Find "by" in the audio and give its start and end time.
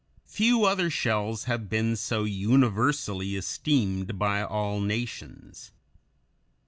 4.17-4.41